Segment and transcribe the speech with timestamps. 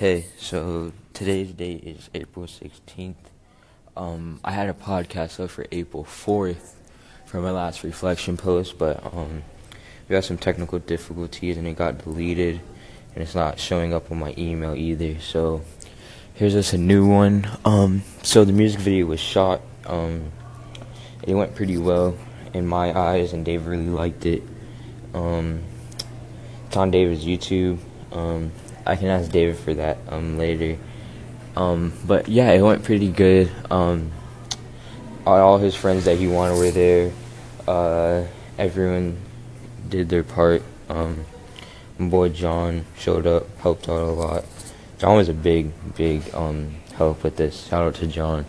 [0.00, 3.16] Hey, so today's date is April 16th.
[3.94, 6.72] Um, I had a podcast up for April 4th
[7.26, 9.42] for my last reflection post, but um,
[10.08, 12.62] we had some technical difficulties and it got deleted,
[13.14, 15.20] and it's not showing up on my email either.
[15.20, 15.60] So
[16.32, 17.46] here's just a new one.
[17.66, 19.60] Um, so the music video was shot.
[19.84, 20.32] Um,
[21.24, 22.16] it went pretty well
[22.54, 24.42] in my eyes, and Dave really liked it.
[25.12, 25.62] Um,
[26.68, 27.80] it's on David's YouTube.
[28.86, 30.78] I can ask David for that um, later.
[31.56, 33.50] Um, but yeah, it went pretty good.
[33.70, 34.12] Um,
[35.26, 37.12] all his friends that he wanted were there.
[37.66, 38.24] Uh,
[38.58, 39.18] everyone
[39.88, 40.62] did their part.
[40.88, 41.24] Um,
[41.98, 44.44] boy John showed up, helped out a lot.
[44.98, 47.66] John was a big, big um, help with this.
[47.66, 48.46] Shout out to John.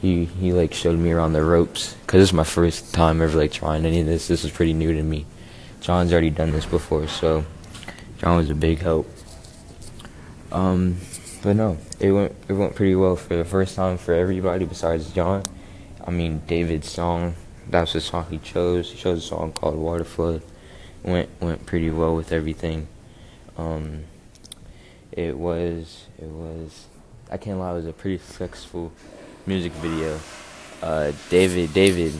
[0.00, 3.38] He he like showed me around the ropes because this is my first time ever
[3.38, 4.28] like trying any of this.
[4.28, 5.24] This is pretty new to me.
[5.80, 7.44] John's already done this before, so
[8.18, 9.06] John was a big help.
[10.54, 10.98] Um,
[11.42, 15.12] but no, it went it went pretty well for the first time for everybody besides
[15.12, 15.42] John.
[16.06, 17.34] I mean, David's song,
[17.68, 18.92] that's the song he chose.
[18.92, 20.42] He chose a song called Water Flood.
[21.02, 22.86] Went went pretty well with everything.
[23.58, 24.04] Um,
[25.10, 26.86] it was it was
[27.32, 28.92] I can't lie, it was a pretty successful
[29.46, 30.20] music video.
[30.80, 32.14] Uh, David David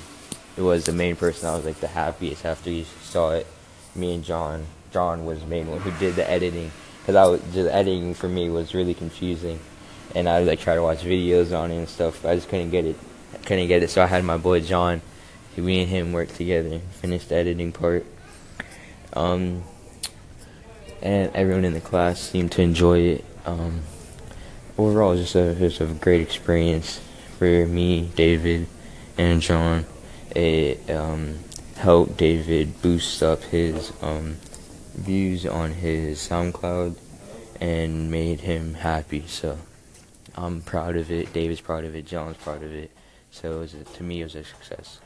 [0.58, 3.46] was the main person I was like the happiest after you saw it.
[3.94, 6.72] Me and John John was the main one who did the editing
[7.04, 9.60] because I was just editing for me was really confusing,
[10.14, 12.24] and I like try to watch videos on it and stuff.
[12.24, 12.96] I just couldn't get it,
[13.44, 13.90] couldn't get it.
[13.90, 15.02] So I had my boy John,
[15.54, 18.06] we and him worked together, finished the editing part.
[19.12, 19.64] Um,
[21.02, 23.24] and everyone in the class seemed to enjoy it.
[23.44, 23.82] Um,
[24.78, 27.02] overall, it was just a, was a great experience
[27.38, 28.66] for me, David,
[29.18, 29.84] and John.
[30.34, 31.40] It um,
[31.76, 34.38] helped David boost up his um,
[34.94, 36.96] views on his SoundCloud
[37.60, 39.24] and made him happy.
[39.26, 39.58] So
[40.34, 41.32] I'm proud of it.
[41.32, 42.06] David's proud of it.
[42.06, 42.90] John's proud of it.
[43.30, 45.00] So it was to me, it was a success.